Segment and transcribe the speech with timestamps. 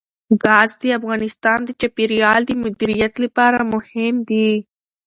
[0.43, 4.49] ګاز د افغانستان د چاپیریال د مدیریت لپاره مهم دي.